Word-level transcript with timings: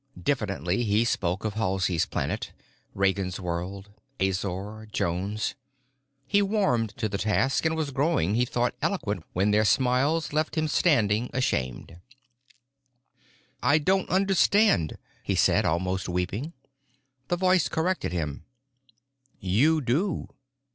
Diffidently 0.19 0.81
he 0.83 1.05
spoke 1.05 1.45
of 1.45 1.53
Halsey's 1.53 2.07
Planet, 2.07 2.53
Ragansworld, 2.95 3.91
Azor, 4.19 4.87
Jones. 4.91 5.53
He 6.25 6.41
warmed 6.41 6.97
to 6.97 7.07
the 7.07 7.19
task 7.19 7.67
and 7.67 7.75
was 7.75 7.91
growing, 7.91 8.33
he 8.33 8.43
thought, 8.43 8.73
eloquent 8.81 9.23
when 9.33 9.51
their 9.51 9.63
smiles 9.63 10.33
left 10.33 10.55
him 10.57 10.67
standing 10.67 11.29
ashamed. 11.35 11.97
"I 13.61 13.77
don't 13.77 14.09
understand," 14.09 14.97
he 15.21 15.35
said, 15.35 15.65
almost 15.65 16.09
weeping. 16.09 16.53
The 17.27 17.37
voice 17.37 17.69
corrected 17.69 18.11
him: 18.11 18.45
"You 19.39 19.81
do. 19.81 20.29